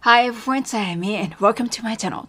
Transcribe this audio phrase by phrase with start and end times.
[0.00, 2.28] Hi everyone, it's Amy and welcome to my channel.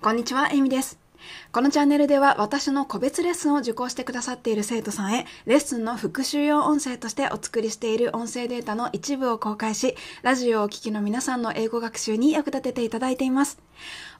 [0.00, 1.01] こんにちは、エミです。
[1.51, 13.59] このチャンネルでは私の個別レッスンを受講してくださっている生徒さんへ、レッスンの復習用音声としてお作りしている音声データの一部を公開し、ラジオをお聴きの皆さんの英語学習に役立てていただいています。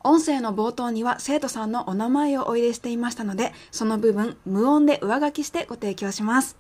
[0.04, 6.58] 音声の冒頭には生徒さんのお名前をお入れしていましたので、その部分、無音で上書きしてご提供します。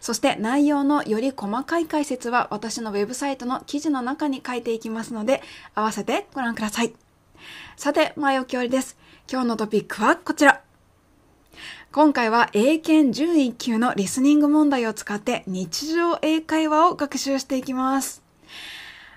[0.00, 5.42] そして内容のより細かい解説は私のウェブサイトの記事の中に書いていきますので、
[5.74, 6.94] 合わせてご覧ください。
[7.76, 8.96] さて、前置き終わりです。
[9.30, 10.62] 今日のトピックはこちら。
[11.92, 18.22] 今回は英検準1級のリスニング問題を使って日常英会話を学習していきます。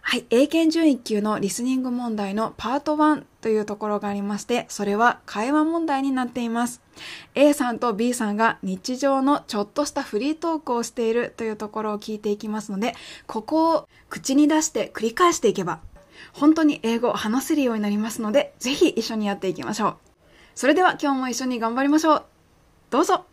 [0.01, 0.25] はい。
[0.29, 6.81] 英検準1級のリスニング問題のパート1というところがありまして、それは会話問題になっています。
[7.33, 12.95] A さんと B さんが日常のちょっとしたフリートークをしているというところを聞いていきますので、
[13.27, 15.79] ここを口に出して繰り返していけば、
[16.33, 19.97] 本当に英語を話せるようになりますので、ぜひ一緒にやっていきましょう。
[20.55, 22.23] それでは今日も一緒に頑張りましょう。
[22.89, 23.25] どうぞ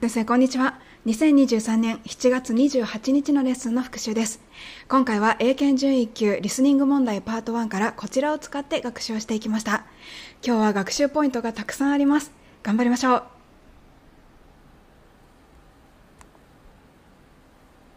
[0.00, 0.78] 先生、こんにちは。
[1.06, 4.38] 2023年7月28日のレッスンの復習です。
[4.86, 9.86] 今回は英検準1級リスニング問題パート1からこちらを使って学習していきました。
[10.46, 12.43] 今日は学習ポイントがたくさんあります。
[12.63, 13.23] 頑張りましょう。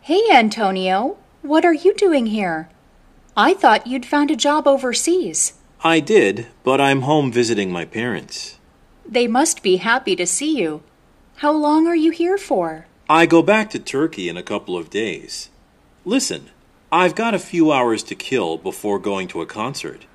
[0.02, 2.68] Hey Antonio, what are you doing here?
[3.36, 5.54] I thought you'd found a job overseas.
[5.84, 8.58] I did, but I'm home visiting my parents.
[9.08, 10.82] They must be happy to see you.
[11.36, 12.86] How long are you here for?
[13.08, 15.50] I go back to Turkey in a couple of days.
[16.04, 16.50] Listen,
[16.90, 20.06] I've got a few hours to kill before going to a concert.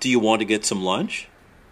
[0.00, 1.28] Do you want to get some lunch?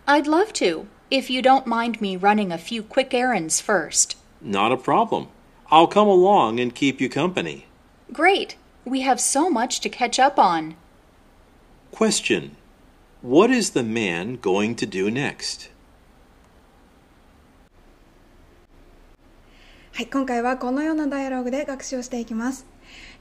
[0.06, 4.16] I'd love to, if you don't mind me running a few quick errands first.
[4.40, 5.28] Not a problem.
[5.70, 7.66] I'll come along and keep you company.
[8.12, 8.56] Great.
[8.84, 10.76] We have so much to catch up on.
[11.90, 12.56] Question
[13.22, 15.70] What is the man going to do next?
[19.92, 22.66] はい、今回はこのようなダイアログで学習をしていきます。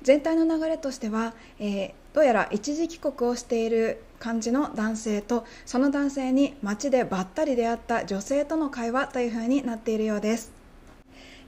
[0.01, 10.52] 全体の流れとしては、えー、どうやら一時帰国をしている 感じの男性とその男性に街でばったり出会った女性との会話というふうになっているようです。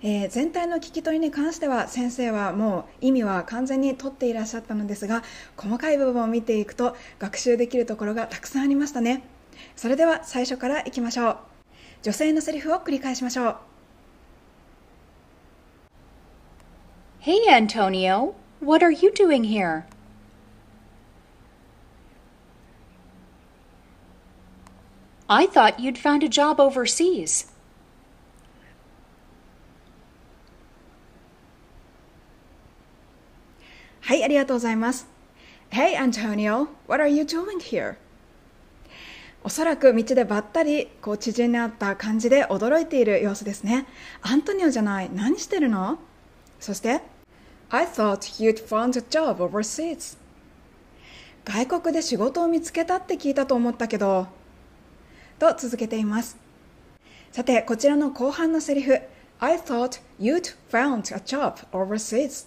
[0.05, 5.23] えー、全体の聞き取りに関しては先生はもう意味は完全に取っていらっしゃったのですが
[5.57, 9.23] 細かい部分を見ていくと学習できるところがたくさんありましたね
[9.77, 11.37] それでは最初からいきましょう
[12.03, 13.57] 女性のセリフを繰り返しましょう
[17.21, 19.85] Hey, Antonio, what are you doing here?
[25.29, 27.47] I thought you'd found a job overseas.
[34.03, 34.21] Hey,
[35.71, 37.97] Hey, Antonio, what are you doing here?
[39.45, 43.87] おそらく道でばったりこう知人に会った感じで驚いている様子ですね。
[44.23, 45.11] アントニオじゃない。
[45.13, 45.99] 何してるの
[46.61, 47.01] そして
[47.71, 50.17] I thought you'd found a job overseas.
[51.45, 54.29] 外国で仕事を見つけたって聞いたと思ったけど、
[55.43, 56.37] と続けています。
[57.33, 59.01] さて、こちらの後半のセリフ、
[59.41, 62.47] I thought you'd found a job overseas.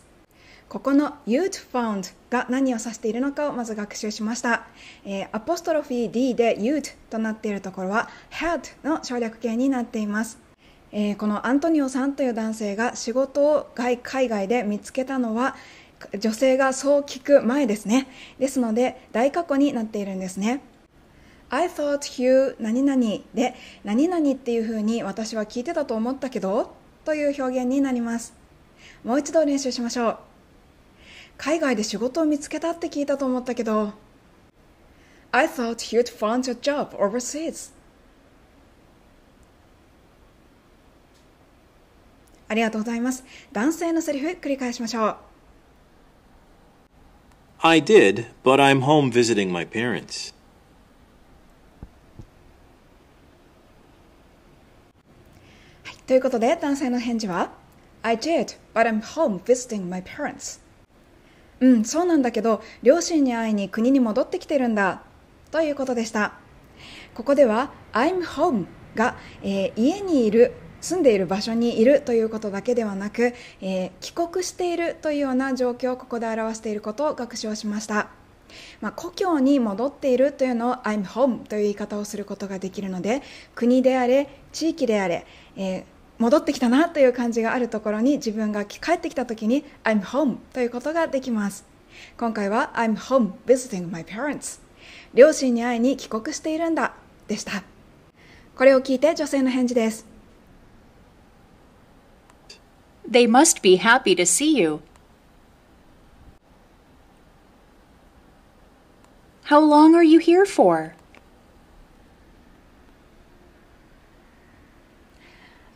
[0.70, 4.68] ここの you'd found が何を指しているのかをまず学習しました。
[5.04, 10.38] えー、アポストロフィー D で you'd となっているところは had の省略形になっています。
[10.94, 15.58] えー、このアントニオさんという男性が仕事を海外で見つけたのは
[16.18, 18.08] 女性がそう聞く前ですね
[18.40, 20.62] ですので大過去になっているんですね
[21.50, 23.02] I thought you 何々
[23.34, 26.74] で何々っていうふうに私は聞いてたと思ったけど
[27.04, 28.34] という表現になります
[29.04, 30.18] もう一度練習しましょう
[31.38, 33.94] 海外で仕事を見つけたって聞いたと思ったけど
[35.32, 37.76] I thought you'd found a job overseas
[42.48, 43.24] ありがとうございます。
[43.52, 45.18] 男性のセリフ繰り返しましょう。
[47.60, 50.34] I did, but I'm home visiting my parents.
[55.84, 57.52] はい、ということで男性の返事は
[58.04, 60.60] I did, but I'm home visiting my parents.
[61.60, 65.02] うん、そうなんだけど、両親に会いに国に戻ってきてるんだ。
[65.50, 66.34] ということでした。
[67.16, 78.10] ここでは I'm home が、えー、家にいる住んでいる場所にいるということだけではなく、えー、帰国しているというような状況をここで表していることを学習しました。
[78.80, 83.22] まあ、故郷に戻っているというのを I'm home という言い方をすることができるので
[83.56, 85.26] 国であれ地域であれ、
[85.58, 85.84] えー、
[86.18, 91.66] 戻ってきたなという感じがあるところに自分が帰ってきた時に I'm home ということができます
[92.18, 94.60] 今回は I'm home visiting my parents
[95.14, 96.94] 両親に会いに帰国しているんだ
[97.28, 97.64] でした
[98.56, 100.16] これを聞いて女性の返事です
[103.08, 104.82] They must be happy to see you.
[109.44, 110.96] How long are you here for?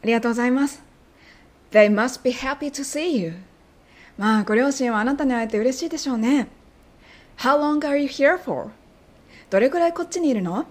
[0.02, 0.82] ありがとうございます。
[1.72, 3.34] They must be happy to see you.
[4.18, 6.48] まあ、ご両親はあなたに会えて嬉しいでしょうね。
[7.38, 8.70] How long are you here for?
[9.50, 10.66] どれくらいこっちにいるの？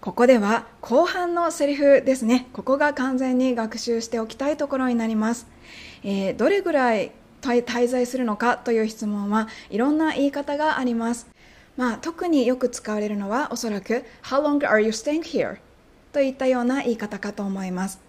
[0.00, 2.48] ここでは後半のセリフですね。
[2.52, 5.46] ここが完全に学習しておきたいところになります。
[6.02, 11.26] えー、どれぐらい滞在するのかという質問はいろんな言い方があります。
[11.76, 15.58] まあ、特によく使われるのはおそらく How long are you staying here?
[16.14, 18.00] といったような言い方かと思います。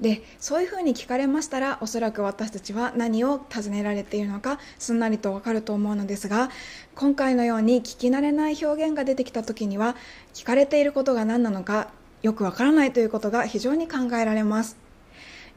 [0.00, 6.50] でそういうふうに聞かれましたらおそらく私たちは何を尋ねられているのかすんなりとわかると思うのですが
[6.96, 9.94] 今回のように聞き慣れない表現が出てきた時には
[10.34, 11.92] 聞かれていることが何なのか
[12.22, 14.76] よくわからないということが非常に考えられます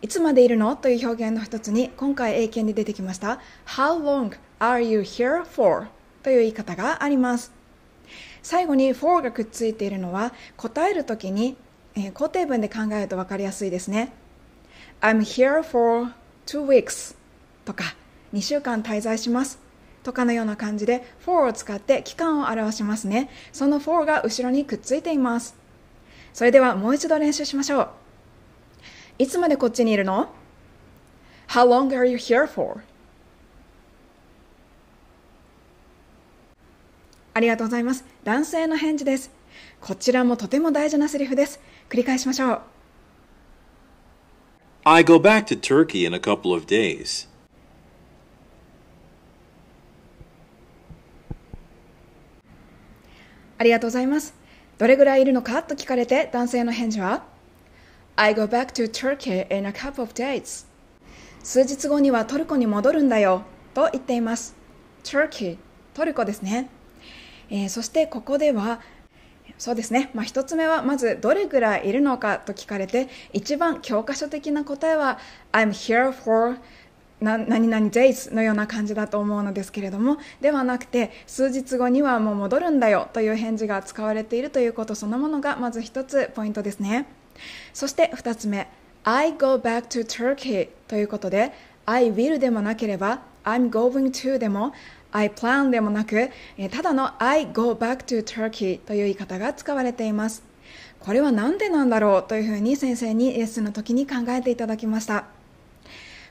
[0.04, 0.76] いつまでいるの？
[0.76, 5.88] という表現の一つに今回英検で出てきました How long are you here for?
[6.22, 7.52] という言い方があります
[8.44, 11.58] 最後に for がくっついているのは答えるときに、
[12.00, 14.14] えー、肯定文で考えると分かりやすいですね
[15.02, 16.14] I'm here for
[16.46, 17.16] two weeks
[17.66, 17.96] とか
[18.34, 19.60] 2週間滞在します
[20.04, 25.56] とかのような感じで for を使って期間を表しますねその for が後ろにくっついています
[26.34, 27.90] それではもう一度練習しましょう
[29.18, 30.30] いつまでこっちにいるの
[31.48, 32.82] ?How long are you here for?
[37.34, 38.06] ありがとうございます。
[38.24, 39.32] 男性の返事です。
[39.82, 41.60] こちらもとても大事なセリフです。
[41.90, 42.62] 繰り返しましょう。
[44.84, 47.28] I go back to Turkey in a couple of days.
[53.58, 54.34] ありがとうございます。
[54.78, 57.26] どれぐらいいるのかと聞かれて男性の返事は
[58.16, 60.66] I go back to Turkey in a couple of days.
[61.44, 63.44] 数日後にはトルコに戻るんだよ
[63.74, 64.56] と言っています。
[65.04, 65.58] Turkey、
[65.94, 66.70] トルコですね。
[67.50, 68.82] えー、そしてここでは、
[69.58, 75.18] そうですね、まあ、1つ目はまずどれぐらいいるのかと聞かれて一番教科書的な答えは
[75.52, 76.58] I'm here for
[77.20, 87.08] な何々 days のような感じだと思うのですけれどもではなくて数日後にはもう戻るんだよという返事が使われているということそのものがまず1つポイントですね。
[87.74, 88.70] そして2つ目
[89.04, 91.54] I go back to Turkey ということで
[91.86, 94.74] I will でもなければ I'm going to でも
[95.14, 96.30] I plan でもなく
[96.70, 100.44] ただの I go back to Turkey という言い方が使われています。
[101.00, 105.26] これは何でなんだろうというふうに先生にレッスンの時に考えていただきました。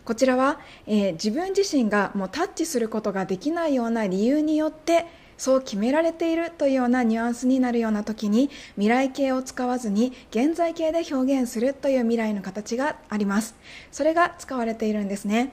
[0.05, 5.07] こちらは、えー、自分自身がもうタッチすることができないような理由によって
[5.39, 13.55] そう決められているというようなニュアンスになるような時に未来形を使わずに現在形で表現するという未来の形があります。
[13.91, 15.53] それが使われているんですね。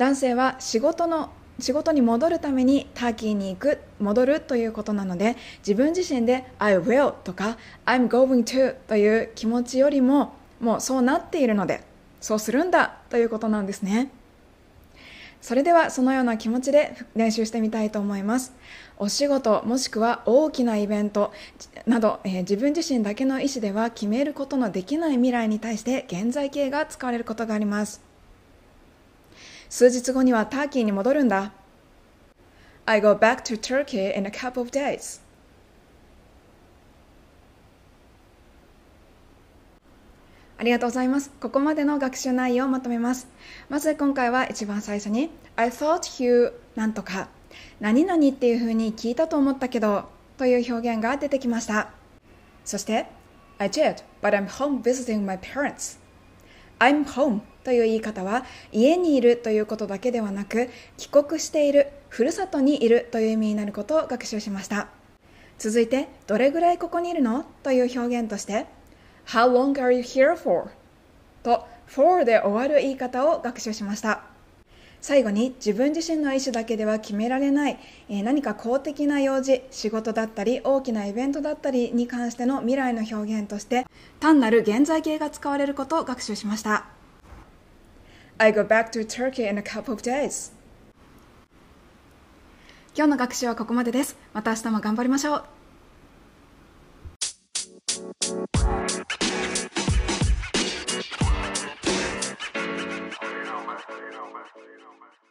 [0.00, 11.82] 男性は仕事の仕事に戻るためにターキーに行く戻るということなので自分自身で I will とか I'm going to という気持ちよりももうそうなっているので
[12.18, 14.10] そうするんだということなんですね。
[15.42, 18.54] それではそのような気持ちで練習してみたいと思います。
[18.96, 21.30] お仕事もしくは大きなイベント
[21.86, 28.09] など、えー、自分自身だけの意思では決めることのできない未来に対して現在形が使われることがあります。
[29.70, 31.52] 数日後にはターキーに戻るんだ
[32.86, 35.22] I go back to Turkey in a couple of days
[40.58, 41.30] ありがとうございます。
[41.40, 43.26] ここまでの学習内容をまとめます。
[43.70, 47.28] まず今回は一番最初に I thought you なんとか
[47.80, 51.92] 何々っていうふうに聞いたと思ったけどという表現が出てきました。
[52.64, 53.06] そして
[53.56, 55.98] I did, but I'm home visiting my parents.
[56.78, 64.88] I'm home という言い方は家にいるということだけではなく帰国している、ふるさとにいるという意味になることを学習しました。
[65.58, 67.44] 続いてどれぐらいここにいるの？
[67.62, 68.66] という表現として
[69.26, 70.70] How long are you here for?
[71.42, 74.22] と for で終わる言い方を学習しました。
[75.02, 77.78] 最後に自分自身の意思だけでは決められない、
[78.10, 83.86] え何か公的な用事、仕事だったり大きなイベントだったりに関しての未来の表現として
[84.18, 86.99] 単なる現在形が使われることを学習しました。
[88.42, 90.50] I go back to Turkey in a couple of days.
[92.96, 94.16] 今日の学習はここまでです。
[94.32, 95.44] また明日も頑張りましょう。
[103.30, 105.29] You know, man.